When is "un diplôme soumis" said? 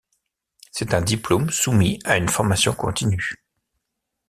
0.95-1.99